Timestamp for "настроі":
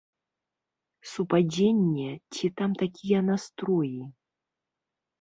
3.31-4.01